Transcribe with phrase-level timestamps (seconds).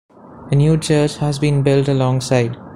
[0.51, 2.57] A new church has been built alongside.